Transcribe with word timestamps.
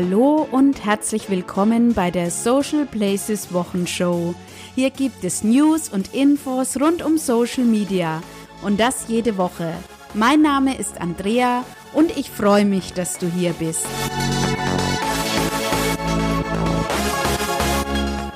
Hallo 0.00 0.46
und 0.52 0.84
herzlich 0.84 1.28
willkommen 1.28 1.92
bei 1.92 2.12
der 2.12 2.30
Social 2.30 2.86
Places 2.86 3.52
Wochenshow. 3.52 4.32
Hier 4.76 4.90
gibt 4.90 5.24
es 5.24 5.42
News 5.42 5.88
und 5.88 6.14
Infos 6.14 6.80
rund 6.80 7.04
um 7.04 7.18
Social 7.18 7.64
Media 7.64 8.22
und 8.62 8.78
das 8.78 9.08
jede 9.08 9.36
Woche. 9.36 9.72
Mein 10.14 10.40
Name 10.40 10.78
ist 10.78 11.00
Andrea 11.00 11.64
und 11.94 12.16
ich 12.16 12.30
freue 12.30 12.64
mich, 12.64 12.92
dass 12.92 13.18
du 13.18 13.26
hier 13.26 13.52
bist. 13.54 13.88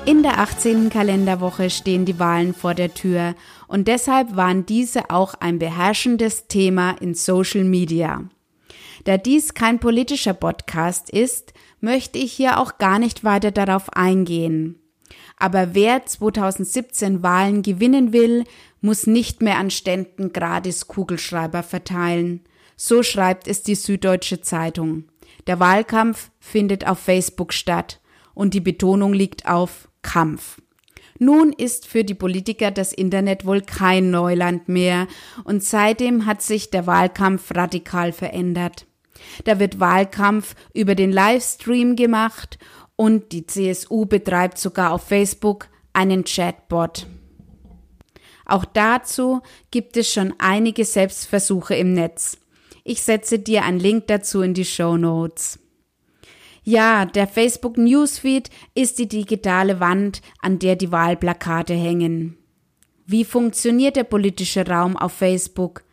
In 0.05 0.21
der 0.21 0.39
18. 0.39 0.89
Kalenderwoche 0.89 1.69
stehen 1.69 2.03
die 2.03 2.19
Wahlen 2.19 2.53
vor 2.53 2.73
der 2.73 2.93
Tür 2.93 3.35
und 3.67 3.87
deshalb 3.87 4.35
waren 4.35 4.65
diese 4.65 5.09
auch 5.09 5.35
ein 5.35 5.59
beherrschendes 5.59 6.47
Thema 6.47 6.97
in 6.99 7.15
Social 7.15 7.63
Media. 7.63 8.25
Da 9.03 9.17
dies 9.17 9.53
kein 9.53 9.79
politischer 9.79 10.33
Podcast 10.33 11.09
ist, 11.09 11.53
möchte 11.81 12.17
ich 12.17 12.31
hier 12.31 12.59
auch 12.59 12.77
gar 12.77 12.99
nicht 12.99 13.23
weiter 13.23 13.51
darauf 13.51 13.91
eingehen. 13.93 14.79
Aber 15.37 15.73
wer 15.73 16.05
2017 16.05 17.21
Wahlen 17.21 17.63
gewinnen 17.63 18.13
will, 18.13 18.45
muss 18.81 19.07
nicht 19.07 19.41
mehr 19.41 19.57
an 19.57 19.71
Ständen 19.71 20.31
gratis 20.31 20.87
Kugelschreiber 20.87 21.63
verteilen. 21.63 22.41
So 22.75 23.03
schreibt 23.03 23.47
es 23.47 23.61
die 23.61 23.75
Süddeutsche 23.75 24.41
Zeitung. 24.41 25.05
Der 25.47 25.59
Wahlkampf 25.59 26.31
findet 26.39 26.87
auf 26.87 26.99
Facebook 26.99 27.53
statt 27.53 27.99
und 28.33 28.53
die 28.53 28.61
Betonung 28.61 29.13
liegt 29.13 29.47
auf 29.47 29.89
Kampf. 30.01 30.61
Nun 31.19 31.53
ist 31.53 31.87
für 31.87 32.03
die 32.03 32.15
Politiker 32.15 32.71
das 32.71 32.91
Internet 32.91 33.45
wohl 33.45 33.61
kein 33.61 34.11
Neuland 34.11 34.67
mehr 34.67 35.07
und 35.43 35.63
seitdem 35.63 36.25
hat 36.25 36.41
sich 36.41 36.71
der 36.71 36.87
Wahlkampf 36.87 37.53
radikal 37.55 38.11
verändert. 38.11 38.85
Da 39.43 39.59
wird 39.59 39.79
Wahlkampf 39.79 40.55
über 40.73 40.95
den 40.95 41.11
Livestream 41.11 41.95
gemacht 41.95 42.57
und 42.95 43.31
die 43.31 43.45
CSU 43.45 44.05
betreibt 44.05 44.57
sogar 44.57 44.91
auf 44.91 45.03
Facebook 45.03 45.67
einen 45.93 46.23
Chatbot. 46.23 47.07
Auch 48.45 48.65
dazu 48.65 49.41
gibt 49.71 49.97
es 49.97 50.11
schon 50.11 50.33
einige 50.37 50.85
Selbstversuche 50.85 51.75
im 51.75 51.93
Netz. 51.93 52.37
Ich 52.83 53.01
setze 53.01 53.39
dir 53.39 53.63
einen 53.63 53.79
Link 53.79 54.07
dazu 54.07 54.41
in 54.41 54.53
die 54.53 54.65
Show 54.65 54.97
Notes. 54.97 55.59
Ja, 56.65 57.05
der 57.05 57.27
Facebook 57.27 57.77
Newsfeed 57.77 58.49
ist 58.73 58.99
die 58.99 59.07
digitale 59.07 59.79
Wand, 59.79 60.21
an 60.41 60.59
der 60.59 60.75
die 60.75 60.91
Wahlplakate 60.91 61.73
hängen. 61.73 62.37
Wie 63.05 63.25
funktioniert 63.25 63.97
der 63.97 64.05
politische 64.05 64.65
Raum 64.65 64.95
auf 64.95 65.11
Facebook? 65.13 65.83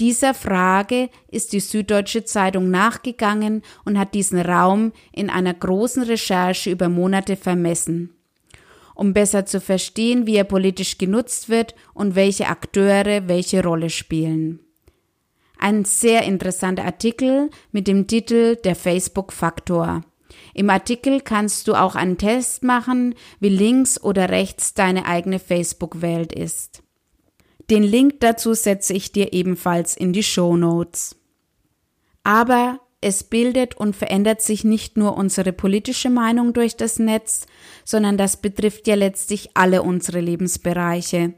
Dieser 0.00 0.34
Frage 0.34 1.10
ist 1.28 1.52
die 1.52 1.60
Süddeutsche 1.60 2.24
Zeitung 2.24 2.70
nachgegangen 2.70 3.62
und 3.84 3.98
hat 3.98 4.14
diesen 4.14 4.40
Raum 4.40 4.92
in 5.12 5.30
einer 5.30 5.54
großen 5.54 6.02
Recherche 6.04 6.70
über 6.70 6.88
Monate 6.88 7.36
vermessen. 7.36 8.14
Um 8.94 9.12
besser 9.12 9.46
zu 9.46 9.60
verstehen, 9.60 10.26
wie 10.26 10.36
er 10.36 10.44
politisch 10.44 10.98
genutzt 10.98 11.48
wird 11.48 11.74
und 11.94 12.14
welche 12.14 12.48
Akteure 12.48 13.28
welche 13.28 13.62
Rolle 13.62 13.90
spielen. 13.90 14.60
Ein 15.58 15.84
sehr 15.84 16.22
interessanter 16.22 16.84
Artikel 16.84 17.50
mit 17.72 17.88
dem 17.88 18.06
Titel 18.06 18.56
Der 18.56 18.76
Facebook-Faktor. 18.76 20.02
Im 20.54 20.70
Artikel 20.70 21.20
kannst 21.20 21.68
du 21.68 21.74
auch 21.74 21.94
einen 21.94 22.18
Test 22.18 22.62
machen, 22.62 23.14
wie 23.40 23.48
links 23.48 24.00
oder 24.00 24.28
rechts 24.30 24.74
deine 24.74 25.06
eigene 25.06 25.38
Facebook-Welt 25.38 26.32
ist. 26.32 26.82
Den 27.70 27.82
Link 27.82 28.20
dazu 28.20 28.54
setze 28.54 28.94
ich 28.94 29.12
dir 29.12 29.32
ebenfalls 29.32 29.96
in 29.96 30.12
die 30.12 30.22
Show 30.22 30.56
Notes. 30.56 31.16
Aber 32.24 32.80
es 33.00 33.24
bildet 33.24 33.76
und 33.76 33.94
verändert 33.94 34.42
sich 34.42 34.64
nicht 34.64 34.96
nur 34.96 35.16
unsere 35.16 35.52
politische 35.52 36.10
Meinung 36.10 36.52
durch 36.52 36.76
das 36.76 36.98
Netz, 36.98 37.46
sondern 37.84 38.16
das 38.16 38.38
betrifft 38.38 38.88
ja 38.88 38.96
letztlich 38.96 39.50
alle 39.54 39.82
unsere 39.82 40.20
Lebensbereiche. 40.20 41.34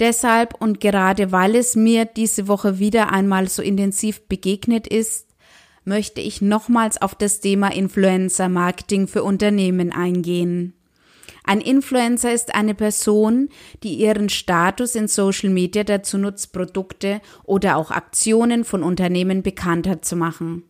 Deshalb 0.00 0.60
und 0.60 0.80
gerade 0.80 1.30
weil 1.30 1.56
es 1.56 1.76
mir 1.76 2.04
diese 2.04 2.48
Woche 2.48 2.78
wieder 2.78 3.12
einmal 3.12 3.48
so 3.48 3.62
intensiv 3.62 4.22
begegnet 4.28 4.86
ist, 4.86 5.28
möchte 5.84 6.20
ich 6.20 6.40
nochmals 6.40 7.00
auf 7.02 7.14
das 7.14 7.40
Thema 7.40 7.68
Influencer 7.68 8.48
Marketing 8.48 9.06
für 9.06 9.22
Unternehmen 9.22 9.92
eingehen. 9.92 10.72
Ein 11.44 11.60
Influencer 11.60 12.32
ist 12.32 12.54
eine 12.54 12.74
Person, 12.74 13.48
die 13.82 13.94
ihren 13.94 14.28
Status 14.28 14.94
in 14.94 15.08
Social 15.08 15.50
Media 15.50 15.84
dazu 15.84 16.18
nutzt, 16.18 16.52
Produkte 16.52 17.20
oder 17.44 17.76
auch 17.76 17.90
Aktionen 17.90 18.64
von 18.64 18.82
Unternehmen 18.82 19.42
bekannter 19.42 20.02
zu 20.02 20.16
machen. 20.16 20.64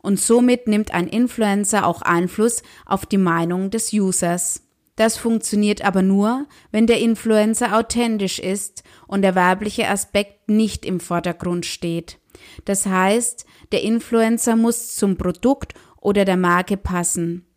Und 0.00 0.18
somit 0.18 0.68
nimmt 0.68 0.92
ein 0.92 1.06
Influencer 1.06 1.86
auch 1.86 2.02
Einfluss 2.02 2.62
auf 2.86 3.06
die 3.06 3.18
Meinung 3.18 3.70
des 3.70 3.92
Users. 3.92 4.62
Das 4.96 5.16
funktioniert 5.16 5.84
aber 5.84 6.02
nur, 6.02 6.46
wenn 6.72 6.88
der 6.88 6.98
Influencer 6.98 7.76
authentisch 7.76 8.40
ist 8.40 8.82
und 9.06 9.22
der 9.22 9.36
werbliche 9.36 9.88
Aspekt 9.88 10.48
nicht 10.48 10.84
im 10.84 10.98
Vordergrund 10.98 11.66
steht. 11.66 12.18
Das 12.64 12.86
heißt, 12.86 13.46
der 13.70 13.82
Influencer 13.82 14.56
muss 14.56 14.96
zum 14.96 15.16
Produkt 15.16 15.74
oder 16.00 16.24
der 16.24 16.36
Marke 16.36 16.76
passen. 16.76 17.47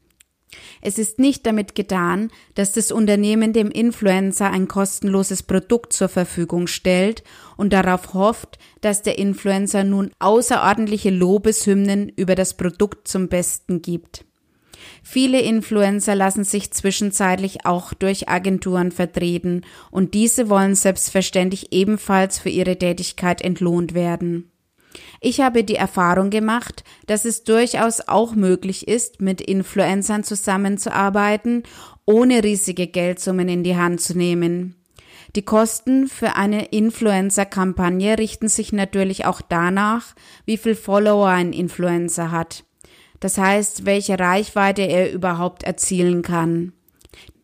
Es 0.81 0.97
ist 0.97 1.19
nicht 1.19 1.45
damit 1.45 1.75
getan, 1.75 2.31
dass 2.55 2.73
das 2.73 2.91
Unternehmen 2.91 3.53
dem 3.53 3.71
Influencer 3.71 4.49
ein 4.49 4.67
kostenloses 4.67 5.43
Produkt 5.43 5.93
zur 5.93 6.09
Verfügung 6.09 6.67
stellt 6.67 7.23
und 7.57 7.73
darauf 7.73 8.13
hofft, 8.13 8.59
dass 8.81 9.01
der 9.01 9.17
Influencer 9.17 9.83
nun 9.83 10.11
außerordentliche 10.19 11.09
Lobeshymnen 11.09 12.09
über 12.09 12.35
das 12.35 12.55
Produkt 12.55 13.07
zum 13.07 13.27
Besten 13.27 13.81
gibt. 13.81 14.25
Viele 15.03 15.41
Influencer 15.41 16.15
lassen 16.15 16.43
sich 16.43 16.71
zwischenzeitlich 16.71 17.65
auch 17.65 17.93
durch 17.93 18.29
Agenturen 18.29 18.91
vertreten 18.91 19.61
und 19.89 20.13
diese 20.13 20.49
wollen 20.49 20.75
selbstverständlich 20.75 21.71
ebenfalls 21.71 22.39
für 22.39 22.49
ihre 22.49 22.77
Tätigkeit 22.77 23.41
entlohnt 23.41 23.93
werden. 23.93 24.50
Ich 25.19 25.41
habe 25.41 25.63
die 25.63 25.75
Erfahrung 25.75 26.29
gemacht, 26.29 26.83
dass 27.07 27.25
es 27.25 27.43
durchaus 27.43 28.01
auch 28.01 28.35
möglich 28.35 28.87
ist, 28.87 29.21
mit 29.21 29.41
Influencern 29.41 30.23
zusammenzuarbeiten, 30.23 31.63
ohne 32.05 32.43
riesige 32.43 32.87
Geldsummen 32.87 33.47
in 33.47 33.63
die 33.63 33.77
Hand 33.77 34.01
zu 34.01 34.17
nehmen. 34.17 34.75
Die 35.35 35.43
Kosten 35.43 36.07
für 36.07 36.35
eine 36.35 36.65
Influencer-Kampagne 36.65 38.17
richten 38.17 38.49
sich 38.49 38.73
natürlich 38.73 39.25
auch 39.25 39.41
danach, 39.41 40.13
wie 40.45 40.57
viel 40.57 40.75
Follower 40.75 41.27
ein 41.27 41.53
Influencer 41.53 42.31
hat. 42.31 42.65
Das 43.21 43.37
heißt, 43.37 43.85
welche 43.85 44.19
Reichweite 44.19 44.81
er 44.81 45.13
überhaupt 45.13 45.63
erzielen 45.63 46.21
kann. 46.21 46.73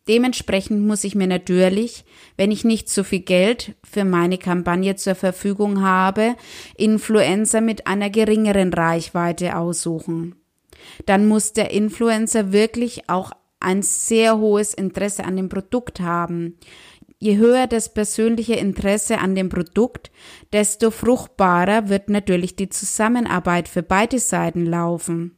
Dementsprechend 0.08 0.86
muss 0.86 1.04
ich 1.04 1.14
mir 1.14 1.26
natürlich, 1.26 2.04
wenn 2.38 2.50
ich 2.50 2.64
nicht 2.64 2.88
so 2.88 3.04
viel 3.04 3.20
Geld 3.20 3.74
für 3.84 4.04
meine 4.04 4.38
Kampagne 4.38 4.96
zur 4.96 5.14
Verfügung 5.14 5.82
habe, 5.82 6.34
Influencer 6.76 7.60
mit 7.60 7.86
einer 7.86 8.08
geringeren 8.08 8.72
Reichweite 8.72 9.56
aussuchen. 9.56 10.34
Dann 11.04 11.26
muss 11.26 11.52
der 11.52 11.72
Influencer 11.72 12.52
wirklich 12.52 13.10
auch 13.10 13.32
ein 13.60 13.82
sehr 13.82 14.38
hohes 14.38 14.72
Interesse 14.72 15.24
an 15.24 15.36
dem 15.36 15.48
Produkt 15.50 16.00
haben. 16.00 16.56
Je 17.18 17.36
höher 17.36 17.66
das 17.66 17.92
persönliche 17.92 18.54
Interesse 18.54 19.18
an 19.18 19.34
dem 19.34 19.48
Produkt, 19.48 20.10
desto 20.52 20.90
fruchtbarer 20.90 21.88
wird 21.88 22.08
natürlich 22.08 22.54
die 22.54 22.68
Zusammenarbeit 22.68 23.68
für 23.68 23.82
beide 23.82 24.20
Seiten 24.20 24.64
laufen. 24.64 25.37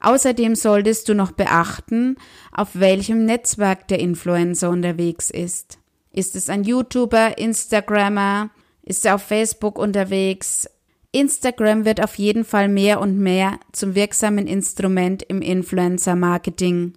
Außerdem 0.00 0.54
solltest 0.54 1.08
du 1.08 1.14
noch 1.14 1.32
beachten, 1.32 2.16
auf 2.52 2.70
welchem 2.72 3.26
Netzwerk 3.26 3.86
der 3.88 4.00
Influencer 4.00 4.70
unterwegs 4.70 5.30
ist. 5.30 5.78
Ist 6.12 6.34
es 6.34 6.48
ein 6.48 6.64
YouTuber, 6.64 7.38
Instagrammer? 7.38 8.50
Ist 8.82 9.04
er 9.04 9.16
auf 9.16 9.22
Facebook 9.22 9.78
unterwegs? 9.78 10.68
Instagram 11.12 11.84
wird 11.84 12.02
auf 12.02 12.16
jeden 12.16 12.44
Fall 12.44 12.68
mehr 12.68 13.00
und 13.00 13.18
mehr 13.18 13.58
zum 13.72 13.94
wirksamen 13.94 14.46
Instrument 14.46 15.22
im 15.24 15.42
Influencer-Marketing. 15.42 16.94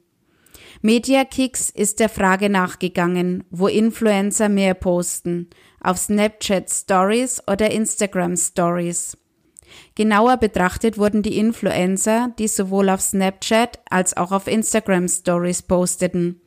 MediaKicks 0.81 1.69
ist 1.69 1.99
der 1.99 2.09
Frage 2.09 2.49
nachgegangen, 2.49 3.44
wo 3.49 3.67
Influencer 3.67 4.49
mehr 4.49 4.73
posten, 4.73 5.49
auf 5.81 5.97
Snapchat 5.97 6.69
Stories 6.69 7.41
oder 7.47 7.71
Instagram 7.71 8.35
Stories. 8.38 9.17
Genauer 9.95 10.37
betrachtet 10.37 10.97
wurden 10.97 11.23
die 11.23 11.37
Influencer, 11.37 12.33
die 12.39 12.47
sowohl 12.47 12.89
auf 12.89 13.01
Snapchat 13.01 13.79
als 13.89 14.17
auch 14.17 14.31
auf 14.31 14.47
Instagram 14.47 15.07
Stories 15.07 15.61
posteten. 15.61 16.41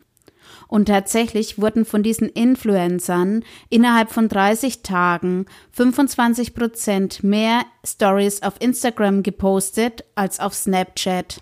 Und 0.69 0.87
tatsächlich 0.87 1.61
wurden 1.61 1.84
von 1.84 2.02
diesen 2.02 2.28
Influencern 2.28 3.44
innerhalb 3.70 4.11
von 4.11 4.28
30 4.28 4.82
Tagen 4.82 5.46
25 5.73 6.55
Prozent 6.55 7.23
mehr 7.23 7.62
Stories 7.84 8.43
auf 8.43 8.55
Instagram 8.61 9.23
gepostet 9.23 10.05
als 10.17 10.40
auf 10.40 10.55
Snapchat. 10.55 11.40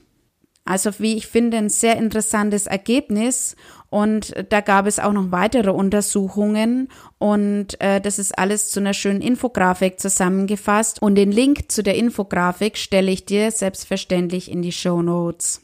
Also 0.66 0.90
wie 0.98 1.14
ich 1.16 1.26
finde, 1.26 1.58
ein 1.58 1.68
sehr 1.68 1.96
interessantes 1.96 2.66
Ergebnis 2.66 3.54
und 3.90 4.34
da 4.48 4.60
gab 4.60 4.86
es 4.86 4.98
auch 4.98 5.12
noch 5.12 5.30
weitere 5.30 5.70
Untersuchungen 5.70 6.88
und 7.18 7.80
äh, 7.80 8.00
das 8.00 8.18
ist 8.18 8.38
alles 8.38 8.70
zu 8.70 8.80
einer 8.80 8.94
schönen 8.94 9.20
Infografik 9.20 10.00
zusammengefasst. 10.00 11.02
Und 11.02 11.16
den 11.16 11.30
Link 11.30 11.70
zu 11.70 11.82
der 11.82 11.96
Infografik 11.96 12.78
stelle 12.78 13.12
ich 13.12 13.26
dir 13.26 13.50
selbstverständlich 13.50 14.50
in 14.50 14.62
die 14.62 14.72
Show 14.72 15.02
Notes. 15.02 15.60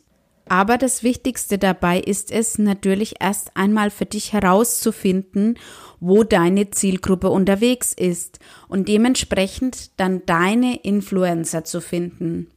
Aber 0.51 0.79
das 0.79 1.03
Wichtigste 1.03 1.59
dabei 1.59 1.99
ist 2.01 2.31
es 2.31 2.59
natürlich 2.59 3.15
erst 3.21 3.57
einmal 3.57 3.91
für 3.91 4.07
dich 4.07 4.33
herauszufinden, 4.33 5.59
wo 5.99 6.25
deine 6.25 6.71
Zielgruppe 6.71 7.31
unterwegs 7.31 7.95
ist 7.95 8.39
und 8.69 8.89
dementsprechend 8.89 9.99
dann 9.99 10.27
deine 10.27 10.77
Influencer 10.83 11.65
zu 11.65 11.81
finden. 11.81 12.49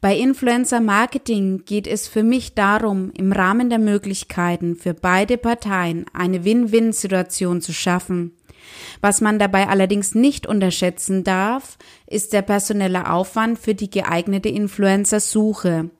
Bei 0.00 0.16
Influencer 0.16 0.80
Marketing 0.80 1.64
geht 1.64 1.86
es 1.86 2.08
für 2.08 2.22
mich 2.22 2.54
darum, 2.54 3.10
im 3.16 3.32
Rahmen 3.32 3.70
der 3.70 3.78
Möglichkeiten 3.78 4.76
für 4.76 4.94
beide 4.94 5.36
Parteien 5.36 6.06
eine 6.12 6.44
Win-Win-Situation 6.44 7.60
zu 7.60 7.72
schaffen. 7.72 8.32
Was 9.00 9.20
man 9.20 9.38
dabei 9.38 9.68
allerdings 9.68 10.14
nicht 10.14 10.46
unterschätzen 10.46 11.24
darf, 11.24 11.78
ist 12.06 12.32
der 12.32 12.42
personelle 12.42 13.10
Aufwand 13.10 13.58
für 13.58 13.74
die 13.74 13.90
geeignete 13.90 14.48
Influencer-Suche. 14.48 15.90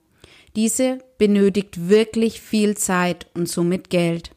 Diese 0.56 0.98
benötigt 1.18 1.88
wirklich 1.88 2.40
viel 2.40 2.76
Zeit 2.76 3.26
und 3.34 3.48
somit 3.48 3.90
Geld. 3.90 4.32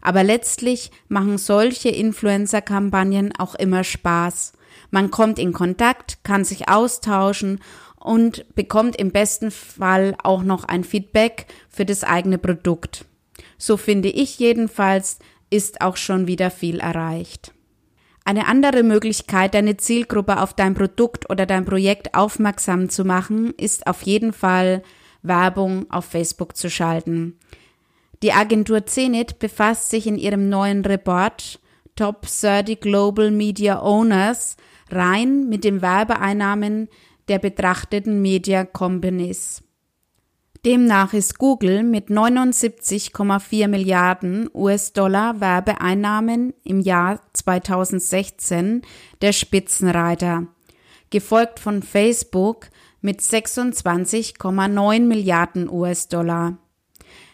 Aber 0.00 0.24
letztlich 0.24 0.90
machen 1.08 1.38
solche 1.38 1.88
Influencer-Kampagnen 1.88 3.32
auch 3.38 3.54
immer 3.54 3.84
Spaß. 3.84 4.52
Man 4.90 5.10
kommt 5.10 5.38
in 5.38 5.52
Kontakt, 5.52 6.24
kann 6.24 6.44
sich 6.44 6.68
austauschen 6.68 7.60
und 8.02 8.54
bekommt 8.54 8.96
im 8.96 9.12
besten 9.12 9.50
Fall 9.50 10.16
auch 10.22 10.42
noch 10.42 10.64
ein 10.64 10.84
Feedback 10.84 11.46
für 11.68 11.84
das 11.84 12.04
eigene 12.04 12.38
Produkt. 12.38 13.04
So 13.58 13.76
finde 13.76 14.08
ich 14.08 14.38
jedenfalls, 14.38 15.18
ist 15.50 15.80
auch 15.80 15.96
schon 15.96 16.26
wieder 16.26 16.50
viel 16.50 16.80
erreicht. 16.80 17.52
Eine 18.24 18.46
andere 18.46 18.82
Möglichkeit, 18.82 19.54
deine 19.54 19.76
Zielgruppe 19.76 20.40
auf 20.40 20.54
dein 20.54 20.74
Produkt 20.74 21.28
oder 21.30 21.46
dein 21.46 21.64
Projekt 21.64 22.14
aufmerksam 22.14 22.88
zu 22.88 23.04
machen, 23.04 23.52
ist 23.56 23.86
auf 23.86 24.02
jeden 24.02 24.32
Fall 24.32 24.82
Werbung 25.22 25.90
auf 25.90 26.04
Facebook 26.04 26.56
zu 26.56 26.70
schalten. 26.70 27.38
Die 28.22 28.32
Agentur 28.32 28.86
Zenit 28.86 29.38
befasst 29.40 29.90
sich 29.90 30.06
in 30.06 30.16
ihrem 30.16 30.48
neuen 30.48 30.84
Report 30.84 31.60
Top 31.96 32.22
30 32.22 32.80
Global 32.80 33.30
Media 33.30 33.82
Owners 33.82 34.56
rein 34.90 35.48
mit 35.48 35.64
den 35.64 35.82
Werbeeinnahmen 35.82 36.88
der 37.32 37.38
betrachteten 37.38 38.20
Media 38.20 38.66
Companies. 38.66 39.62
Demnach 40.66 41.14
ist 41.14 41.38
Google 41.38 41.82
mit 41.82 42.08
79,4 42.08 43.68
Milliarden 43.68 44.50
US-Dollar 44.52 45.40
Werbeeinnahmen 45.40 46.52
im 46.62 46.80
Jahr 46.80 47.22
2016 47.32 48.82
der 49.22 49.32
Spitzenreiter, 49.32 50.46
gefolgt 51.08 51.58
von 51.58 51.82
Facebook 51.82 52.68
mit 53.00 53.22
26,9 53.22 55.00
Milliarden 55.00 55.70
US-Dollar. 55.70 56.58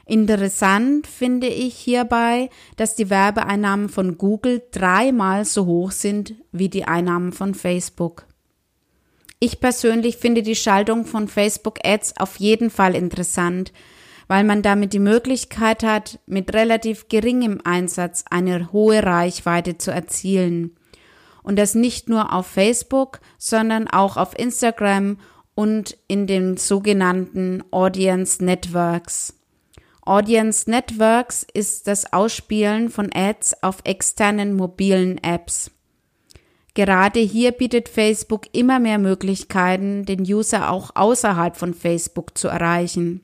Interessant 0.07 1.09
finde 1.09 1.49
ich 1.49 1.75
hierbei, 1.75 2.51
dass 2.77 2.95
die 2.95 3.11
Werbeeinnahmen 3.11 3.89
von 3.89 4.17
Google 4.17 4.63
dreimal 4.71 5.45
so 5.45 5.67
hoch 5.67 5.91
sind 5.91 6.37
wie 6.53 6.69
die 6.69 6.85
Einnahmen 6.85 7.33
von 7.33 7.53
Facebook. 7.53 8.28
Ich 9.41 9.61
persönlich 9.61 10.17
finde 10.17 10.43
die 10.43 10.57
Schaltung 10.57 11.05
von 11.05 11.29
Facebook 11.29 11.79
Ads 11.85 12.15
auf 12.19 12.37
jeden 12.37 12.71
Fall 12.71 12.97
interessant, 12.97 13.73
weil 14.27 14.43
man 14.45 14.63
damit 14.63 14.93
die 14.93 14.99
Möglichkeit 14.99 15.85
hat, 15.85 16.19
mit 16.27 16.53
relativ 16.55 17.09
geringem 17.09 17.61
Einsatz 17.65 18.25
eine 18.31 18.73
hohe 18.73 19.03
Reichweite 19.03 19.79
zu 19.79 19.93
erzielen. 19.93 20.77
Und 21.43 21.57
das 21.57 21.75
nicht 21.75 22.09
nur 22.09 22.35
auf 22.35 22.47
Facebook, 22.47 23.21
sondern 23.39 23.89
auch 23.89 24.17
auf 24.17 24.37
Instagram 24.39 25.19
und 25.55 25.97
in 26.09 26.27
den 26.27 26.57
sogenannten 26.57 27.63
Audience 27.71 28.45
Networks. 28.45 29.35
Audience 30.03 30.69
Networks 30.69 31.47
ist 31.55 31.87
das 31.87 32.13
Ausspielen 32.13 32.91
von 32.91 33.11
Ads 33.15 33.63
auf 33.63 33.79
externen 33.85 34.57
mobilen 34.57 35.19
Apps. 35.19 35.71
Gerade 36.75 37.21
hier 37.21 37.53
bietet 37.53 37.89
Facebook 37.89 38.47
immer 38.53 38.79
mehr 38.79 38.99
Möglichkeiten, 38.99 40.05
den 40.05 40.21
User 40.21 40.71
auch 40.71 40.91
außerhalb 40.95 41.57
von 41.57 41.75
Facebook 41.75 42.37
zu 42.39 42.49
erreichen. 42.49 43.23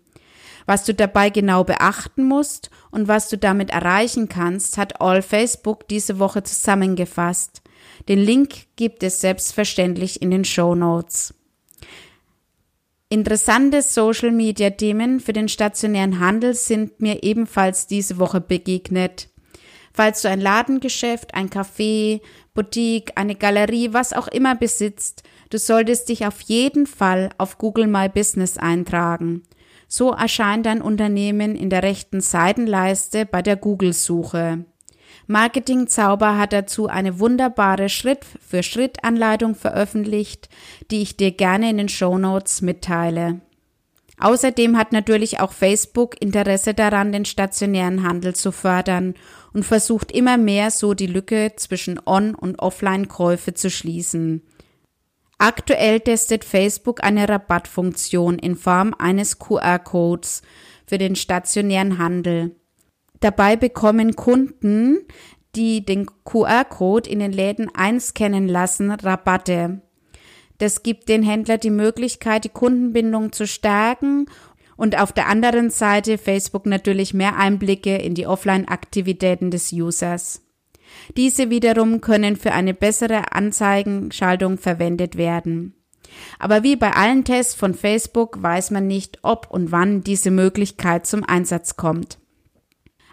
Was 0.67 0.85
du 0.85 0.95
dabei 0.95 1.31
genau 1.31 1.63
beachten 1.63 2.25
musst 2.25 2.71
und 2.91 3.07
was 3.07 3.29
du 3.29 3.37
damit 3.37 3.71
erreichen 3.71 4.29
kannst, 4.29 4.79
hat 4.79 5.01
All 5.01 5.23
Facebook 5.23 5.89
diese 5.89 6.19
Woche 6.19 6.43
zusammengefasst. 6.43 7.63
Den 8.09 8.19
Link 8.19 8.67
gibt 8.77 9.03
es 9.03 9.21
selbstverständlich 9.21 10.23
in 10.23 10.31
den 10.31 10.45
Show 10.45 10.75
Notes. 10.75 11.35
Interessante 13.11 13.83
Social-Media-Themen 13.83 15.21
für 15.21 15.33
den 15.33 15.49
stationären 15.49 16.19
Handel 16.19 16.55
sind 16.55 17.01
mir 17.01 17.23
ebenfalls 17.23 17.87
diese 17.87 18.19
Woche 18.19 18.41
begegnet. 18.41 19.29
Falls 19.97 20.23
du 20.23 20.29
ein 20.29 20.41
Ladengeschäft, 20.41 21.35
ein 21.35 21.51
Café, 21.51 22.21
Boutique, 22.53 23.13
eine 23.15 23.37
Galerie, 23.37 23.93
was 23.93 24.13
auch 24.13 24.27
immer 24.27 24.57
besitzt, 24.57 25.23
du 25.51 25.59
solltest 25.59 26.09
dich 26.09 26.27
auf 26.27 26.41
jeden 26.41 26.87
Fall 26.87 27.31
auf 27.39 27.59
Google 27.59 27.87
My 27.87 28.09
Business 28.09 28.59
eintragen. 28.59 29.45
So 29.87 30.11
erscheint 30.11 30.67
dein 30.67 30.83
Unternehmen 30.83 31.55
in 31.55 31.71
der 31.71 31.85
rechten 31.85 32.21
Seitenleiste 32.21 33.25
bei 33.25 33.41
der 33.41 33.55
Google-Suche. 33.55 34.65
Marketing 35.29 35.87
Zauber 35.87 36.39
hat 36.39 36.53
dazu 36.53 36.89
eine 36.89 37.21
wunderbare 37.21 37.89
Schritt-für-Schritt-Anleitung 37.89 39.55
veröffentlicht, 39.55 40.49
die 40.91 41.03
ich 41.03 41.17
dir 41.17 41.31
gerne 41.31 41.71
in 41.71 41.79
den 41.79 41.89
Show 41.89 42.19
Notes 42.19 42.63
mitteile. 42.63 43.41
Außerdem 44.19 44.79
hat 44.79 44.93
natürlich 44.93 45.41
auch 45.41 45.53
Facebook 45.53 46.21
Interesse 46.21 46.73
daran, 46.73 47.13
den 47.13 47.25
stationären 47.25 48.03
Handel 48.03 48.35
zu 48.35 48.53
fördern 48.53 49.15
und 49.53 49.65
versucht 49.65 50.13
immer 50.13 50.37
mehr 50.37 50.71
so 50.71 50.95
die 50.95 51.07
Lücke 51.07 51.53
zwischen 51.57 52.01
On- 52.05 52.35
und 52.35 52.61
Offline-Käufe 52.61 53.55
zu 53.55 53.71
schließen. 53.71 54.43
Aktuell 55.39 56.01
testet 56.01 56.45
Facebook 56.45 57.03
eine 57.03 57.29
Rabattfunktion 57.29 58.39
in 58.39 58.57
Form 58.57 58.95
eines 58.99 59.39
QR-Codes 59.39 60.43
für 60.87 60.99
den 60.99 61.17
stationären 61.17 61.99
Handel. 61.99 62.55
Dabei 63.21 63.57
bekommen 63.57 64.17
Kunden, 64.17 64.99
die 65.57 65.85
den 65.85 66.07
QR-Code 66.25 67.09
in 67.09 67.19
den 67.19 67.33
Läden 67.33 67.71
einscannen 67.75 68.49
lassen, 68.49 68.91
Rabatte. 68.91 69.81
Das 70.59 70.83
gibt 70.83 71.09
den 71.09 71.23
Händler 71.23 71.59
die 71.59 71.71
Möglichkeit, 71.71 72.45
die 72.45 72.49
Kundenbindung 72.49 73.33
zu 73.33 73.47
stärken 73.47 74.27
und 74.77 74.99
auf 75.01 75.13
der 75.13 75.29
anderen 75.29 75.71
Seite 75.71 76.19
Facebook 76.19 76.67
natürlich 76.67 77.15
mehr 77.15 77.37
Einblicke 77.37 77.97
in 77.97 78.15
die 78.15 78.27
Offline-Aktivitäten 78.27 79.51
des 79.51 79.73
Users. 79.73 80.43
Diese 81.17 81.51
wiederum 81.51 82.01
können 82.01 82.37
für 82.37 82.53
eine 82.53 82.75
bessere 82.75 83.33
Anzeigenschaltung 83.33 84.59
verwendet 84.59 85.17
werden. 85.17 85.75
Aber 86.39 86.63
wie 86.63 86.77
bei 86.77 86.93
allen 86.93 87.25
Tests 87.25 87.55
von 87.55 87.75
Facebook 87.75 88.43
weiß 88.43 88.71
man 88.71 88.87
nicht, 88.87 89.19
ob 89.23 89.51
und 89.51 89.73
wann 89.73 90.03
diese 90.03 90.31
Möglichkeit 90.31 91.07
zum 91.07 91.25
Einsatz 91.25 91.77
kommt. 91.77 92.19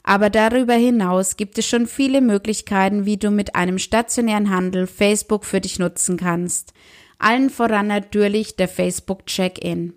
Aber 0.03 0.29
darüber 0.29 0.73
hinaus 0.73 1.37
gibt 1.37 1.57
es 1.57 1.67
schon 1.67 1.85
viele 1.85 2.21
Möglichkeiten, 2.21 3.05
wie 3.05 3.17
du 3.17 3.29
mit 3.29 3.55
einem 3.55 3.77
stationären 3.77 4.49
Handel 4.49 4.87
Facebook 4.87 5.45
für 5.45 5.61
dich 5.61 5.77
nutzen 5.79 6.17
kannst. 6.17 6.73
Allen 7.21 7.49
voran 7.49 7.87
natürlich 7.87 8.55
der 8.55 8.67
Facebook 8.67 9.25
Check-in. 9.25 9.93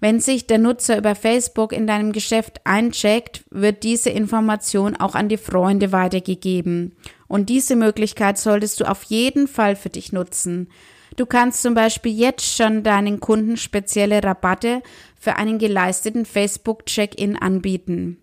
Wenn 0.00 0.20
sich 0.20 0.46
der 0.46 0.58
Nutzer 0.58 0.98
über 0.98 1.14
Facebook 1.14 1.72
in 1.72 1.86
deinem 1.86 2.12
Geschäft 2.12 2.60
eincheckt, 2.64 3.44
wird 3.50 3.82
diese 3.82 4.10
Information 4.10 4.96
auch 4.96 5.14
an 5.14 5.28
die 5.28 5.36
Freunde 5.38 5.92
weitergegeben. 5.92 6.94
Und 7.28 7.48
diese 7.48 7.76
Möglichkeit 7.76 8.38
solltest 8.38 8.80
du 8.80 8.84
auf 8.84 9.04
jeden 9.04 9.48
Fall 9.48 9.74
für 9.74 9.88
dich 9.88 10.12
nutzen. 10.12 10.68
Du 11.16 11.24
kannst 11.24 11.62
zum 11.62 11.74
Beispiel 11.74 12.12
jetzt 12.12 12.56
schon 12.56 12.82
deinen 12.82 13.20
Kunden 13.20 13.56
spezielle 13.56 14.22
Rabatte 14.22 14.82
für 15.18 15.36
einen 15.36 15.58
geleisteten 15.58 16.26
Facebook-Check-in 16.26 17.36
anbieten. 17.36 18.18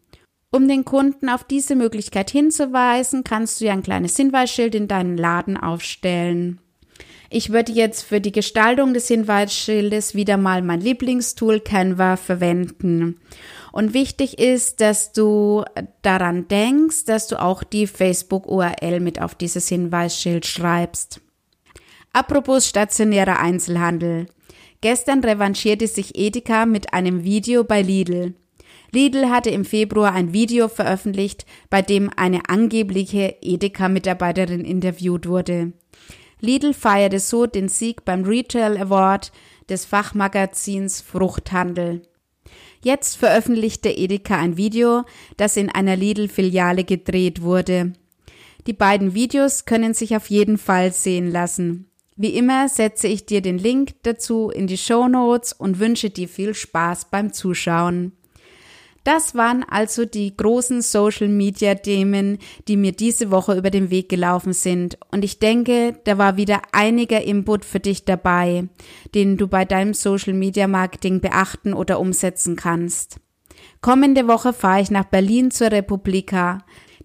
Um 0.51 0.67
den 0.67 0.85
Kunden 0.85 1.29
auf 1.29 1.43
diese 1.43 1.75
Möglichkeit 1.75 2.29
hinzuweisen, 2.29 3.23
kannst 3.23 3.59
du 3.59 3.65
ja 3.65 3.73
ein 3.73 3.81
kleines 3.81 4.15
Hinweisschild 4.15 4.75
in 4.75 4.87
deinen 4.87 5.17
Laden 5.17 5.57
aufstellen. 5.57 6.59
Ich 7.35 7.49
würde 7.49 7.71
jetzt 7.71 8.03
für 8.03 8.21
die 8.21 8.31
Gestaltung 8.31 8.93
des 8.93 9.07
Hinweisschildes 9.07 10.13
wieder 10.13 10.37
mal 10.37 10.61
mein 10.61 10.81
Lieblingstool 10.81 11.61
Canva 11.61 12.15
verwenden. 12.15 13.19
Und 13.71 13.95
wichtig 13.95 14.37
ist, 14.37 14.81
dass 14.81 15.13
du 15.13 15.63
daran 16.03 16.47
denkst, 16.47 17.05
dass 17.05 17.25
du 17.25 17.41
auch 17.41 17.63
die 17.63 17.87
Facebook-URL 17.87 18.99
mit 18.99 19.19
auf 19.19 19.33
dieses 19.33 19.67
Hinweisschild 19.67 20.45
schreibst. 20.45 21.21
Apropos 22.11 22.67
stationärer 22.67 23.39
Einzelhandel. 23.39 24.27
Gestern 24.81 25.23
revanchierte 25.23 25.87
sich 25.87 26.15
Edeka 26.15 26.67
mit 26.67 26.93
einem 26.93 27.23
Video 27.23 27.63
bei 27.63 27.81
Lidl. 27.81 28.35
Lidl 28.91 29.31
hatte 29.31 29.49
im 29.49 29.65
Februar 29.65 30.13
ein 30.13 30.33
Video 30.33 30.67
veröffentlicht, 30.67 31.47
bei 31.71 31.81
dem 31.81 32.11
eine 32.15 32.47
angebliche 32.47 33.37
Edeka-Mitarbeiterin 33.41 34.63
interviewt 34.63 35.27
wurde. 35.27 35.73
Lidl 36.43 36.73
feierte 36.73 37.21
so 37.21 37.45
den 37.45 37.69
Sieg 37.69 38.03
beim 38.03 38.25
Retail 38.25 38.77
Award 38.77 39.31
des 39.69 39.85
Fachmagazins 39.85 40.99
Fruchthandel. 40.99 42.01
Jetzt 42.83 43.15
veröffentlichte 43.15 43.89
Edeka 43.89 44.35
ein 44.35 44.57
Video, 44.57 45.05
das 45.37 45.55
in 45.55 45.69
einer 45.69 45.95
Lidl-Filiale 45.95 46.83
gedreht 46.83 47.43
wurde. 47.43 47.93
Die 48.67 48.73
beiden 48.73 49.13
Videos 49.13 49.63
können 49.63 49.93
sich 49.93 50.17
auf 50.17 50.29
jeden 50.29 50.57
Fall 50.57 50.91
sehen 50.91 51.31
lassen. 51.31 51.89
Wie 52.17 52.35
immer 52.35 52.67
setze 52.67 53.07
ich 53.07 53.25
dir 53.25 53.41
den 53.41 53.57
Link 53.57 53.95
dazu 54.03 54.49
in 54.49 54.67
die 54.67 54.77
Show 54.77 55.07
Notes 55.07 55.53
und 55.53 55.79
wünsche 55.79 56.09
dir 56.09 56.27
viel 56.27 56.53
Spaß 56.53 57.05
beim 57.09 57.31
Zuschauen. 57.31 58.11
Das 59.03 59.35
waren 59.35 59.65
also 59.69 60.05
die 60.05 60.35
großen 60.35 60.81
Social 60.81 61.27
Media 61.27 61.75
Themen, 61.75 62.37
die 62.67 62.77
mir 62.77 62.93
diese 62.93 63.31
Woche 63.31 63.57
über 63.57 63.69
den 63.69 63.89
Weg 63.89 64.07
gelaufen 64.07 64.53
sind. 64.53 64.97
Und 65.11 65.25
ich 65.25 65.39
denke, 65.39 65.99
da 66.05 66.17
war 66.17 66.37
wieder 66.37 66.61
einiger 66.71 67.21
Input 67.21 67.65
für 67.65 67.81
dich 67.81 68.05
dabei, 68.05 68.69
den 69.13 69.35
du 69.37 69.47
bei 69.47 69.65
deinem 69.65 69.93
Social 69.93 70.33
Media 70.33 70.67
Marketing 70.67 71.19
beachten 71.19 71.73
oder 71.73 71.99
umsetzen 71.99 72.55
kannst. 72.55 73.19
Kommende 73.81 74.27
Woche 74.27 74.53
fahre 74.53 74.81
ich 74.81 74.91
nach 74.91 75.05
Berlin 75.05 75.51
zur 75.51 75.71
Republika. 75.71 76.59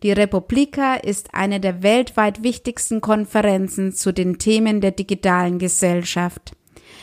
Die 0.04 0.12
Republika 0.12 0.94
ist 0.94 1.34
eine 1.34 1.58
der 1.58 1.82
weltweit 1.82 2.44
wichtigsten 2.44 3.00
Konferenzen 3.00 3.92
zu 3.92 4.12
den 4.12 4.38
Themen 4.38 4.80
der 4.80 4.92
digitalen 4.92 5.58
Gesellschaft. 5.58 6.52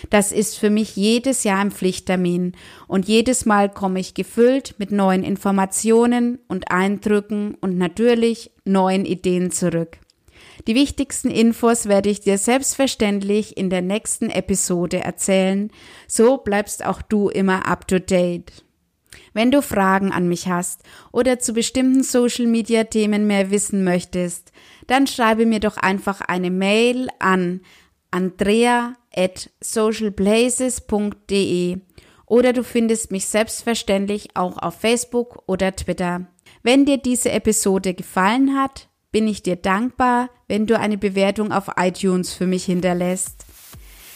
Das 0.10 0.32
ist 0.32 0.58
für 0.58 0.70
mich 0.70 0.96
jedes 0.96 1.44
Jahr 1.44 1.60
ein 1.60 1.72
Pflichttermin 1.72 2.54
und 2.88 3.08
jedes 3.08 3.46
Mal 3.46 3.70
komme 3.70 4.00
ich 4.00 4.14
gefüllt 4.14 4.76
mit 4.78 4.92
neuen 4.92 5.24
Informationen 5.24 6.40
und 6.48 6.72
Eindrücken 6.72 7.56
und 7.62 7.78
natürlich 7.78 8.52
neuen 8.66 9.06
Ideen 9.06 9.52
zurück. 9.52 9.98
Die 10.68 10.76
wichtigsten 10.76 11.30
Infos 11.30 11.88
werde 11.88 12.10
ich 12.10 12.22
dir 12.22 12.38
selbstverständlich 12.38 13.58
in 13.58 13.70
der 13.70 13.82
nächsten 13.82 14.30
Episode 14.30 15.00
erzählen, 15.00 15.72
so 16.08 16.38
bleibst 16.38 16.86
auch 16.86 17.02
du 17.02 17.30
immer 17.30 17.68
up 17.68 17.88
to 17.88 18.00
date. 18.00 18.64
Wenn 19.34 19.52
du 19.52 19.62
Fragen 19.62 20.12
an 20.12 20.28
mich 20.28 20.48
hast 20.48 20.82
oder 21.12 21.40
zu 21.40 21.54
bestimmten 21.54 22.04
Social 22.04 22.48
Media 22.48 22.86
Themen 22.86 23.28
mehr 23.28 23.52
wissen 23.52 23.84
möchtest, 23.84 24.52
dann 24.88 25.08
schreibe 25.08 25.46
mir 25.46 25.60
doch 25.60 25.78
einfach 25.78 26.22
eine 26.22 26.52
Mail 26.52 27.10
an 27.20 27.62
andrea 28.12 28.94
at 29.16 29.52
socialplaces.de 29.62 31.78
oder 32.26 32.54
du 32.54 32.64
findest 32.64 33.12
mich 33.12 33.28
selbstverständlich 33.28 34.30
auch 34.36 34.58
auf 34.58 34.80
Facebook 34.80 35.44
oder 35.48 35.76
Twitter. 35.76 36.28
Wenn 36.64 36.86
dir 36.86 36.98
diese 36.98 37.32
Episode 37.32 37.94
gefallen 37.94 38.56
hat, 38.56 38.90
bin 39.12 39.28
ich 39.28 39.44
dir 39.44 39.56
dankbar, 39.56 40.32
wenn 40.48 40.66
du 40.68 40.80
eine 40.80 40.98
Bewertung 40.98 41.52
auf 41.52 41.70
iTunes 41.78 42.34
für 42.34 42.48
mich 42.48 42.66
hinterlässt. 42.66 43.45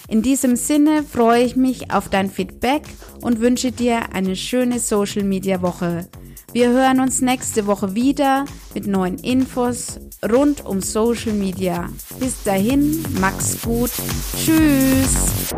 In 0.10 0.24
diesem 0.24 0.56
Sinne 0.56 1.04
freue 1.04 1.44
ich 1.44 1.56
mich 1.56 1.92
auf 1.92 2.10
dein 2.10 2.32
Feedback 2.32 2.82
und 3.22 3.42
wünsche 3.42 3.72
dir 3.72 4.12
eine 4.14 4.36
schöne 4.36 4.80
Social 4.80 5.24
Media 5.24 5.62
Woche. 5.62 6.10
Wir 6.52 6.70
hören 6.70 7.00
uns 7.00 7.22
nächste 7.22 7.68
Woche 7.68 7.94
wieder 7.94 8.46
mit 8.74 8.88
neuen 8.88 9.20
Infos 9.20 10.00
rund 10.28 10.66
um 10.66 10.82
Social 10.82 11.34
Media. 11.34 11.90
Bis 12.20 12.42
dahin, 12.44 13.04
Max 13.20 13.62
gut. 13.62 13.92
Tschüss. 14.36 15.54